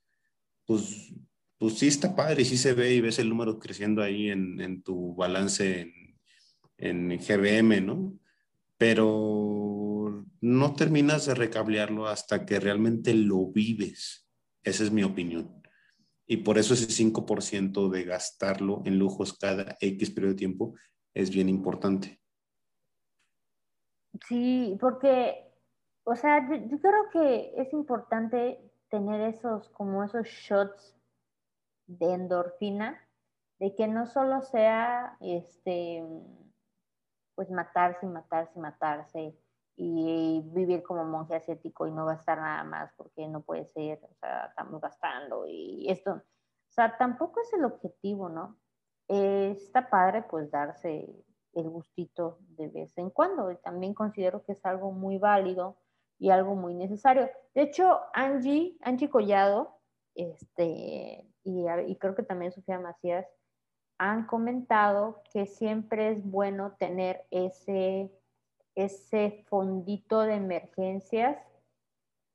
[0.65, 1.12] pues,
[1.58, 4.62] pues sí está padre y sí se ve y ves el número creciendo ahí en,
[4.62, 6.19] en tu balance en,
[6.77, 8.17] en GBM, ¿no?
[8.77, 9.79] Pero
[10.41, 14.27] no terminas de recablearlo hasta que realmente lo vives.
[14.63, 15.62] Esa es mi opinión.
[16.25, 20.75] Y por eso ese 5% de gastarlo en lujos cada X periodo de tiempo
[21.13, 22.19] es bien importante.
[24.27, 25.51] Sí, porque,
[26.03, 30.95] o sea, yo, creo que es importante tener esos, como esos shots
[31.88, 32.99] de endorfina,
[33.60, 36.03] de que no solo sea, este,
[37.36, 39.36] pues matarse matarse matarse,
[39.82, 44.13] y vivir como monje ascético y no gastar nada más porque no puede ser, o
[44.20, 48.60] sea, estamos gastando y esto, o sea, tampoco es el objetivo, ¿no?
[49.08, 54.52] Eh, está padre pues darse el gustito de vez en cuando y también considero que
[54.52, 55.78] es algo muy válido
[56.18, 57.30] y algo muy necesario.
[57.56, 59.80] De hecho, Angie, Angie Collado,
[60.13, 63.26] este, y, y creo que también Sofía Macías,
[63.98, 68.12] han comentado que siempre es bueno tener ese
[68.86, 71.38] ese fondito de emergencias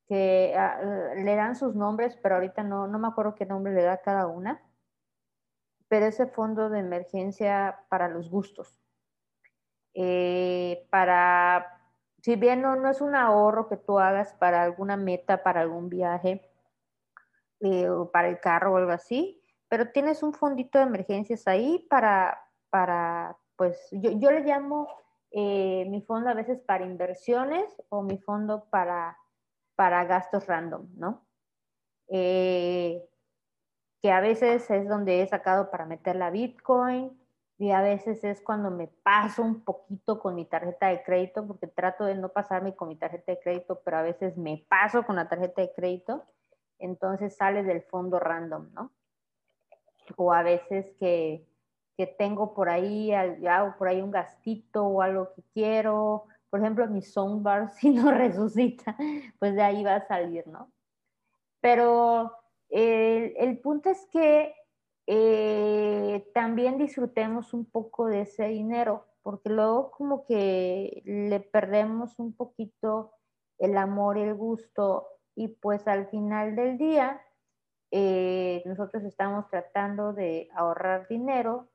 [0.07, 0.79] que ah,
[1.15, 4.27] le dan sus nombres, pero ahorita no, no me acuerdo qué nombre le da cada
[4.27, 4.61] una,
[5.87, 8.79] pero ese fondo de emergencia para los gustos.
[9.93, 11.81] Eh, para,
[12.21, 15.89] si bien no, no, es un ahorro que tú hagas para alguna meta, para algún
[15.89, 16.51] viaje,
[17.61, 21.87] eh, o para el carro o algo así, pero tienes un fondito de emergencias ahí
[21.89, 24.87] para, para pues yo, yo le llamo
[25.37, 29.17] eh, mi fondo a veces para inversiones o mi fondo para,
[29.75, 31.27] para gastos random, ¿no?
[32.07, 33.05] Eh,
[34.01, 37.19] que a veces es donde he sacado para meter la Bitcoin
[37.57, 41.67] y a veces es cuando me paso un poquito con mi tarjeta de crédito, porque
[41.67, 45.17] trato de no pasarme con mi tarjeta de crédito, pero a veces me paso con
[45.17, 46.23] la tarjeta de crédito,
[46.79, 48.93] entonces sale del fondo random, ¿no?
[50.15, 51.45] O a veces que
[51.97, 53.07] que tengo por ahí,
[53.41, 56.25] ya por ahí un gastito o algo que quiero.
[56.49, 58.95] Por ejemplo, mi soundbar, si no resucita,
[59.39, 60.71] pues de ahí va a salir, ¿no?
[61.61, 62.31] Pero
[62.69, 64.53] el, punto es que
[65.07, 72.35] eh, también disfrutemos un poco de ese dinero, porque luego como que le perdemos un
[72.35, 73.13] poquito
[73.57, 77.21] el amor y el gusto y pues al final del día
[77.91, 81.69] eh, nosotros estamos tratando de ahorrar dinero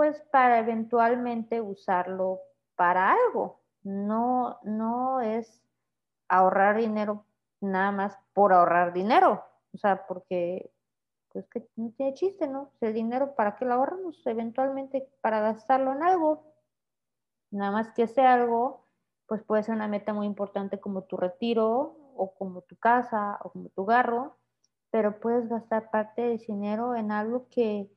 [0.00, 2.40] pues para eventualmente usarlo
[2.74, 3.60] para algo.
[3.82, 5.62] No, no es
[6.26, 7.26] ahorrar dinero
[7.60, 10.72] nada más por ahorrar dinero, o sea, porque
[11.30, 12.72] pues que no tiene chiste, ¿no?
[12.80, 14.26] el dinero, ¿para qué lo ahorramos?
[14.26, 16.46] Eventualmente para gastarlo en algo.
[17.50, 18.86] Nada más que ese algo,
[19.26, 23.50] pues puede ser una meta muy importante como tu retiro o como tu casa o
[23.50, 24.38] como tu garro,
[24.90, 27.90] pero puedes gastar parte de dinero en algo que,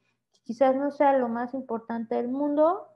[0.44, 2.88] quizás no sea lo más importante del mundo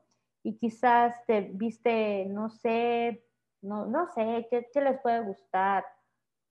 [0.44, 3.26] y quizás te viste, no sé,
[3.62, 5.86] no, no sé, ¿qué, ¿qué, les puede gustar?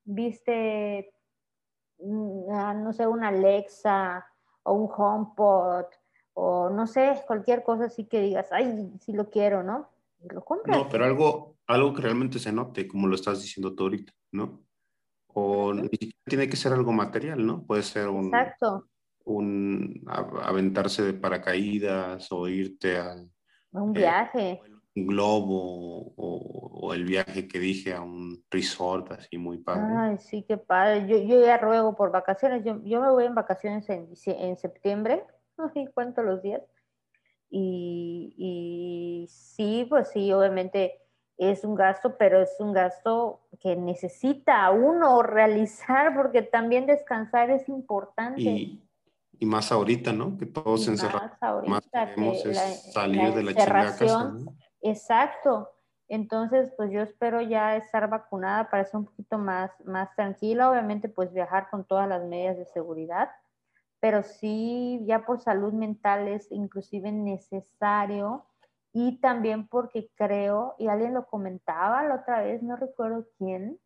[0.05, 1.13] Viste,
[1.99, 4.27] mm, ah, no sé, una Alexa
[4.63, 5.87] o un HomePod
[6.35, 9.89] o no sé, cualquier cosa así que digas, ay, sí lo quiero, ¿no?
[10.23, 10.77] Y lo compras.
[10.77, 14.63] No, pero algo, algo que realmente se note, como lo estás diciendo tú ahorita, ¿no?
[15.29, 15.73] O
[16.25, 17.65] tiene que ser algo material, ¿no?
[17.65, 18.89] Puede ser un, Exacto
[19.27, 23.17] un aventarse de paracaídas o irte a
[23.73, 24.61] un eh, viaje.
[24.95, 29.93] un globo o, el viaje que dije a un resort así muy padre.
[29.99, 31.07] Ay, sí, qué padre.
[31.09, 32.65] Yo, yo ya ruego por vacaciones.
[32.65, 35.25] Yo, yo me voy en vacaciones en, en septiembre.
[35.75, 36.63] Ay, cuento los días.
[37.51, 41.01] Y, y sí, pues sí, obviamente
[41.37, 47.69] es un gasto, pero es un gasto que necesita uno realizar porque también descansar es
[47.69, 48.43] importante.
[48.43, 48.86] Y,
[49.39, 50.37] y más ahorita, ¿no?
[50.39, 51.69] Que todos encerrados.
[51.69, 54.35] Más queremos es salir de la casa,
[54.83, 55.71] Exacto.
[56.09, 60.71] Entonces, pues yo espero ya estar vacunada para ser un poquito más, más tranquila.
[60.71, 63.31] Obviamente, pues viajar con todas las medidas de seguridad,
[63.99, 68.47] pero sí, ya por salud mental es inclusive necesario
[68.93, 73.79] y también porque creo, y alguien lo comentaba la otra vez, no recuerdo quién,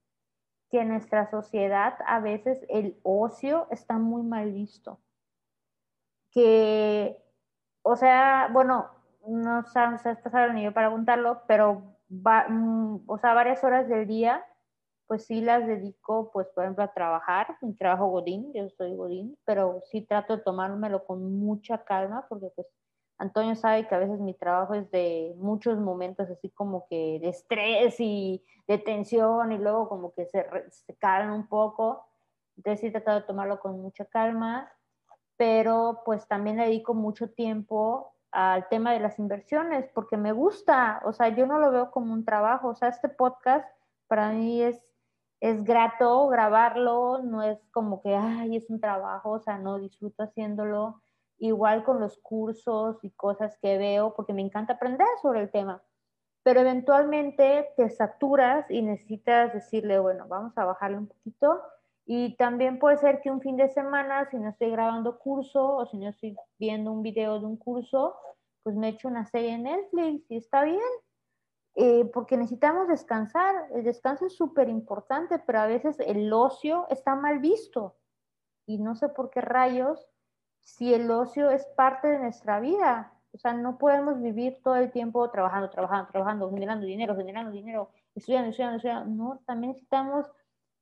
[0.71, 5.01] que en nuestra sociedad a veces el ocio está muy mal visto
[6.31, 7.17] que,
[7.83, 8.91] o sea, bueno,
[9.27, 14.07] no sé pasado ni yo para preguntarlo, pero va, mm, o sea, varias horas del
[14.07, 14.45] día,
[15.07, 19.37] pues sí las dedico, pues por ejemplo, a trabajar, mi trabajo Godín, yo soy Godín,
[19.45, 22.69] pero sí trato de tomármelo con mucha calma, porque pues
[23.19, 27.29] Antonio sabe que a veces mi trabajo es de muchos momentos así como que de
[27.29, 30.97] estrés y de tensión y luego como que se, se
[31.31, 32.07] un poco.
[32.57, 34.73] Entonces sí trato de tomarlo con mucha calma
[35.41, 41.01] pero pues también le dedico mucho tiempo al tema de las inversiones porque me gusta,
[41.07, 43.67] o sea, yo no lo veo como un trabajo, o sea, este podcast
[44.07, 44.79] para mí es,
[45.41, 50.25] es grato grabarlo, no es como que, ay, es un trabajo, o sea, no disfruto
[50.25, 51.01] haciéndolo,
[51.39, 55.83] igual con los cursos y cosas que veo, porque me encanta aprender sobre el tema,
[56.43, 61.63] pero eventualmente te saturas y necesitas decirle, bueno, vamos a bajarle un poquito
[62.13, 65.87] y también puede ser que un fin de semana, si no estoy grabando curso o
[65.87, 68.17] si no estoy viendo un video de un curso,
[68.65, 70.81] pues me echo una serie en Netflix y está bien,
[71.77, 73.55] eh, porque necesitamos descansar.
[73.73, 77.95] El descanso es súper importante, pero a veces el ocio está mal visto.
[78.67, 80.05] Y no sé por qué rayos,
[80.63, 83.13] si el ocio es parte de nuestra vida.
[83.33, 87.91] O sea, no podemos vivir todo el tiempo trabajando, trabajando, trabajando, generando dinero, generando dinero,
[88.17, 89.11] estudiando, estudiando, estudiando.
[89.15, 90.27] No, también necesitamos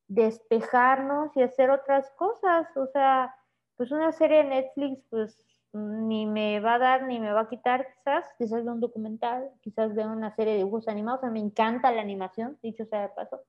[0.09, 2.67] despejarnos y hacer otras cosas.
[2.77, 3.35] O sea,
[3.77, 7.49] pues una serie de Netflix, pues ni me va a dar ni me va a
[7.49, 11.31] quitar quizás, quizás de un documental, quizás de una serie de dibujos animados, o sea,
[11.31, 13.43] me encanta la animación, dicho sea de paso,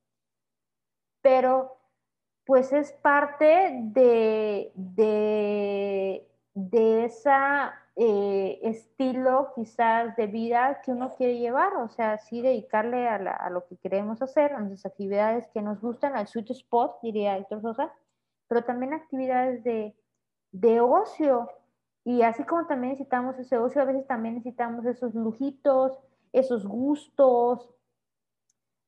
[1.22, 1.78] pero
[2.46, 11.38] pues es parte de, de, de esa eh, estilo quizás de vida que uno quiere
[11.38, 15.82] llevar, o sea, sí dedicarle a, lo que queremos hacer, a nuestras actividades que nos
[15.82, 17.94] gustan, al sweet spot, diría Héctor Sosa,
[18.48, 19.94] pero también actividades de,
[20.54, 21.50] de ocio.
[22.06, 26.00] Y así como también necesitamos ese ocio, a veces también necesitamos esos lujitos,
[26.32, 27.70] esos gustos,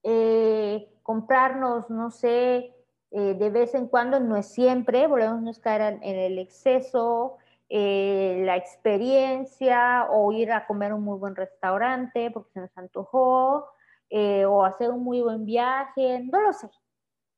[0.04, 2.74] eh, comprarnos, no sé,
[3.12, 7.40] eh, de vez en cuando, no es siempre, volvemos a caer en el exceso,
[7.74, 12.78] eh, la experiencia o ir a comer a un muy buen restaurante porque se nos
[12.78, 13.66] antojó
[14.10, 16.70] eh, o hacer un muy buen viaje, no lo sé.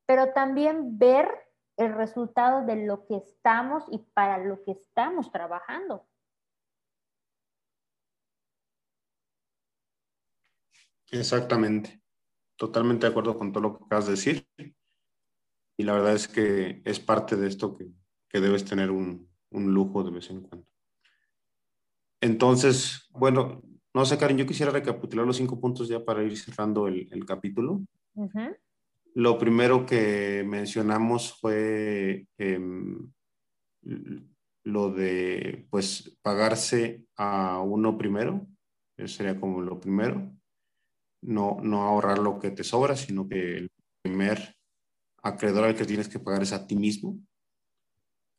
[0.08, 1.30] Pero también ver
[1.78, 6.08] el resultado de lo que estamos y para lo que estamos trabajando.
[11.12, 12.02] Exactamente.
[12.56, 14.48] Totalmente de acuerdo con todo lo que acabas de decir.
[15.78, 17.86] Y la verdad es que es parte de esto que,
[18.30, 20.68] que debes tener un, un, lujo de vez en cuando.
[22.22, 23.62] Entonces, bueno,
[23.94, 27.26] no sé, Karin, yo quisiera recapitular los cinco puntos ya para ir cerrando el, el
[27.26, 27.82] capítulo.
[29.16, 32.60] Lo primero que mencionamos fue eh,
[34.64, 38.48] lo de, pues, pagarse a uno primero.
[38.98, 40.32] Eso sería como lo primero.
[41.22, 43.70] No, no ahorrar lo que te sobra, sino que el
[44.02, 44.56] primer
[45.22, 47.18] acreedor al que tienes que pagar es a ti mismo.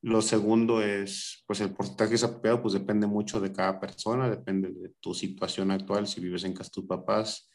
[0.04, 4.68] Lo segundo es, pues el porcentaje es apropiado, pues depende mucho de cada persona, depende
[4.68, 7.50] de tu situación actual, si vives en casa tus papás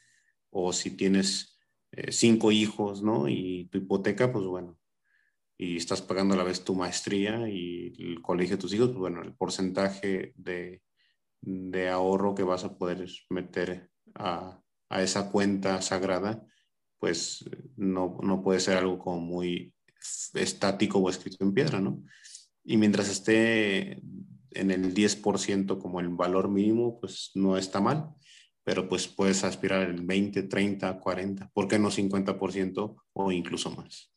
[0.49, 1.59] o si tienes
[1.91, 3.27] eh, cinco hijos, ¿no?
[3.29, 4.79] Y tu hipoteca, pues bueno,
[5.59, 8.99] y estás pagando a la vez tu maestría y el colegio de tus hijos, pues
[8.99, 10.81] bueno, el porcentaje de,
[11.41, 16.43] de ahorro que vas a poder meter a, a esa cuenta sagrada,
[16.97, 19.71] pues no, no puede ser algo como muy
[20.33, 22.03] estático o escrito en piedra, ¿no?
[22.69, 23.99] Y mientras esté
[24.51, 28.13] en el 10% como el valor mínimo, pues no está mal,
[28.63, 34.13] pero pues puedes aspirar el 20, 30, 40, ¿por qué no 50% o incluso más?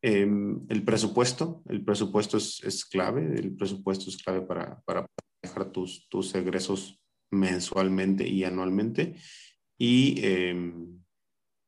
[0.00, 5.06] Em, el presupuesto, el presupuesto es, clave, el presupuesto es clave para, para
[5.42, 6.98] dejar tus, tus egresos
[7.30, 9.16] mensualmente y anualmente.
[9.76, 11.02] Y, em,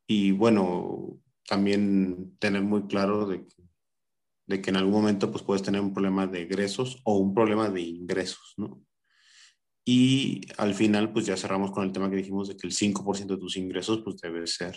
[0.09, 3.66] y bueno, también tener muy claro de que
[4.47, 7.69] de que en algún momento pues puedes tener un problema de egresos o un problema
[7.69, 8.83] de ingresos, ¿no?
[9.85, 13.27] Y al final pues ya cerramos con el tema que dijimos de que el 5%
[13.27, 14.77] de tus ingresos pues debe ser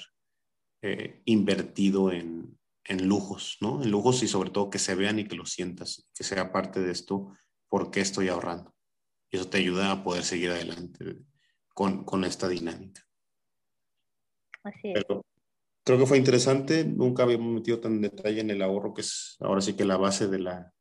[0.82, 3.82] eh, invertido en, en, lujos, ¿no?
[3.82, 6.80] En lujos y sobre todo que se vean y que lo sientas, que sea parte
[6.80, 7.32] de esto,
[7.68, 8.74] por qué estoy ahorrando.
[9.32, 11.18] Y eso te ayuda a poder seguir adelante
[11.74, 13.04] con, con esta dinámica.
[14.64, 15.04] Así es
[15.90, 16.86] creo que fue interesante.
[16.86, 19.98] Nunca habíamos metido tan en detalle en el ahorro, que es ahora sí que la
[19.98, 20.72] base de la,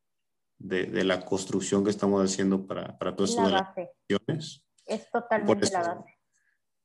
[0.58, 4.66] de, de la construcción que estamos haciendo para, para todo esto de las inversiones.
[4.84, 6.18] Es totalmente la base.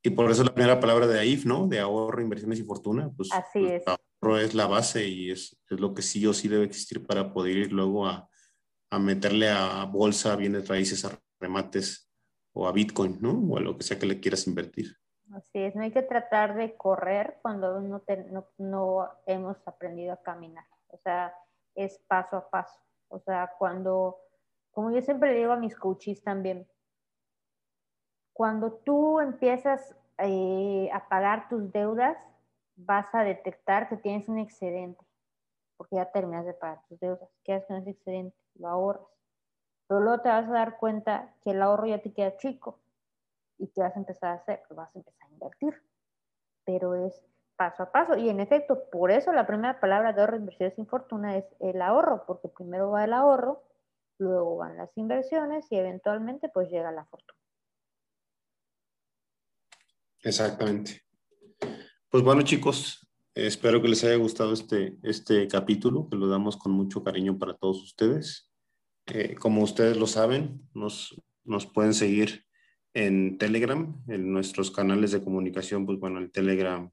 [0.01, 1.67] Y por eso la primera palabra de AIF, ¿no?
[1.67, 3.11] De ahorro, inversiones y fortuna.
[3.13, 3.87] Pues, Así pues, es.
[3.87, 7.33] ahorro es la base y es, es, lo que sí o sí debe existir para
[7.33, 8.29] poder ir luego a,
[8.89, 12.09] a meterle a bolsa, bienes raíces, a remates
[12.53, 13.31] o a Bitcoin, ¿no?
[13.31, 14.95] O a lo que sea que le quieras invertir.
[15.35, 18.03] Así es, no hay que tratar de correr cuando no,
[18.59, 20.65] no, hemos aprendido a caminar.
[20.89, 21.35] O sea,
[21.73, 22.79] es paso a paso.
[23.07, 24.19] O sea, cuando,
[24.71, 26.67] como yo siempre digo a mis coaches también,
[28.31, 32.17] cuando tú empiezas eh, a pagar tus deudas,
[32.75, 35.03] vas a detectar que tienes un excedente,
[35.77, 37.29] porque ya terminas de pagar tus deudas.
[37.43, 38.37] ¿Qué haces con ese excedente?
[38.55, 39.07] Lo ahorras.
[39.87, 42.82] Pero luego te vas a dar cuenta que el ahorro ya te queda chico
[43.63, 44.61] ¿Y qué vas a empezar a hacer?
[44.67, 45.81] Pues vas a empezar a invertir.
[46.65, 47.13] Pero es
[47.55, 48.17] paso a paso.
[48.17, 51.81] Y en efecto, por eso la primera palabra de ahorro, inversión sin fortuna es el
[51.81, 53.63] ahorro, porque primero va el ahorro,
[54.17, 57.39] luego van las inversiones y eventualmente pues llega la fortuna.
[60.23, 61.01] Exactamente.
[62.09, 66.73] Pues bueno chicos, espero que les haya gustado este, este capítulo, que lo damos con
[66.73, 68.51] mucho cariño para todos ustedes.
[69.05, 72.45] Eh, como ustedes lo saben, nos, nos pueden seguir
[72.93, 76.89] en Telegram, en nuestros canales de comunicación, pues bueno, el Telegram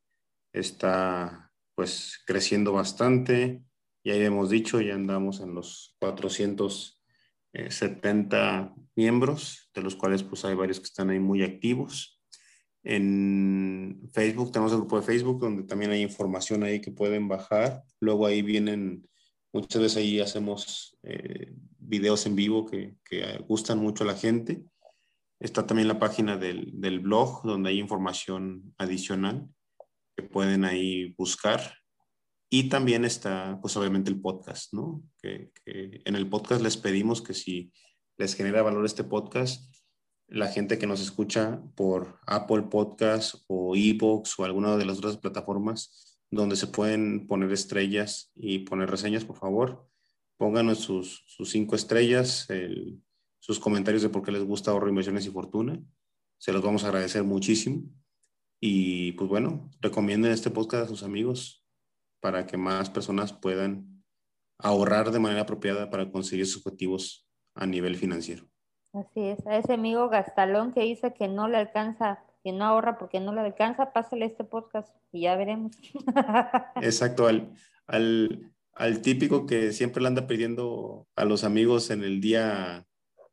[0.52, 3.62] está pues creciendo bastante.
[4.04, 10.78] Ya hemos dicho, ya andamos en los 470 miembros, de los cuales pues hay varios
[10.80, 12.22] que están ahí muy activos.
[12.82, 17.82] En Facebook tenemos el grupo de Facebook donde también hay información ahí que pueden bajar.
[18.00, 19.06] Luego ahí vienen,
[19.52, 24.64] muchas veces ahí hacemos eh, videos en vivo que, que gustan mucho a la gente.
[25.40, 29.48] Está también la página del, del, blog donde hay información adicional
[30.14, 31.78] que pueden ahí buscar.
[32.50, 35.02] Y también está, pues obviamente el podcast, ¿no?
[35.22, 37.72] Que, en el podcast les pedimos que si
[38.18, 39.74] les genera valor este podcast,
[40.28, 45.16] la gente que nos escucha por Apple Podcast o Evox o alguna de las otras
[45.16, 49.88] plataformas donde se pueden poner estrellas y poner reseñas, por favor,
[50.36, 53.00] pónganos sus, sus cinco estrellas, el,
[53.40, 55.82] sus comentarios de por qué les gusta ahorro, inversiones y fortuna.
[56.38, 57.82] Se los vamos a agradecer muchísimo.
[58.60, 61.66] Y pues bueno, recomienden este podcast a sus amigos
[62.20, 64.04] para que más personas puedan
[64.58, 68.44] ahorrar de manera apropiada para conseguir sus objetivos a nivel financiero.
[68.92, 72.98] Así es, a ese amigo gastalón que dice que no le alcanza, que no ahorra
[72.98, 75.76] porque no le alcanza, pásale este podcast y ya veremos.
[76.82, 77.54] Exacto, al,
[77.86, 82.86] al, al típico que siempre le anda pidiendo a los amigos en el día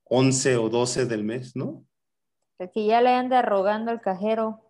[0.09, 1.85] 11 o 12 del mes, ¿no?
[2.73, 4.61] Que ya le anda rogando al cajero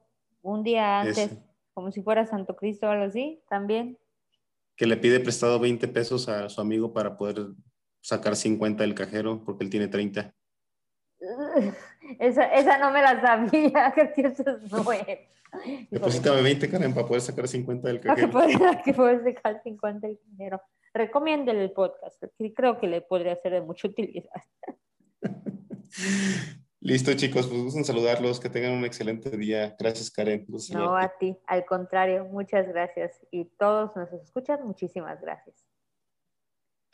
[0.42, 1.38] un día antes,
[1.74, 3.98] como si fuera Santo Cristo o algo así, también.
[4.76, 7.48] Que le pide prestado 20 pesos a su amigo para poder
[8.02, 10.34] sacar 50 del cajero porque él tiene 30.
[12.20, 14.92] Esa, esa no me la sabía, que eso es nuevo.
[15.90, 18.32] Deposítame 20, Karen, para poder sacar 50 del cajero.
[18.32, 20.62] Para que pueda sacar 50 del cajero.
[20.94, 22.24] Recomiéndele el podcast,
[22.56, 24.32] creo que le podría ser de mucha utilidad.
[26.80, 29.76] Listo, chicos, pues gustan saludarlos, que tengan un excelente día.
[29.78, 30.46] Gracias, Karen.
[30.72, 33.20] No, a ti, al contrario, muchas gracias.
[33.32, 35.66] Y todos nos escuchan, muchísimas gracias.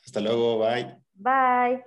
[0.06, 0.98] Hasta luego, bye.
[1.16, 1.84] Bye.